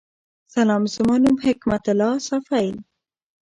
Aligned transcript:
سلام 0.55 0.83
زما 0.95 1.15
نوم 1.23 1.37
حکمت 1.45 1.83
الله 1.91 2.13
صافی 2.27 2.67